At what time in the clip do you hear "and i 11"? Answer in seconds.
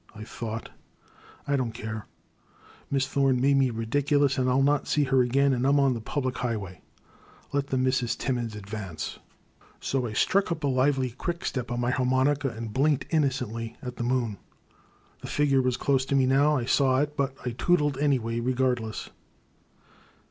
4.39-4.65